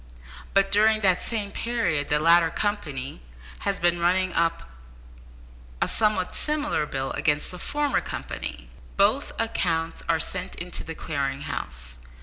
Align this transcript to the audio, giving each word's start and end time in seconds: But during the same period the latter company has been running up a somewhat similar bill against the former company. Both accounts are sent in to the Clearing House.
But 0.55 0.71
during 0.71 1.01
the 1.01 1.15
same 1.15 1.51
period 1.51 2.07
the 2.07 2.17
latter 2.19 2.49
company 2.49 3.21
has 3.59 3.79
been 3.79 3.99
running 3.99 4.33
up 4.33 4.67
a 5.79 5.87
somewhat 5.87 6.33
similar 6.33 6.87
bill 6.87 7.11
against 7.11 7.51
the 7.51 7.59
former 7.59 8.01
company. 8.01 8.67
Both 8.97 9.31
accounts 9.39 10.01
are 10.09 10.19
sent 10.19 10.55
in 10.55 10.71
to 10.71 10.83
the 10.83 10.95
Clearing 10.95 11.41
House. 11.41 11.99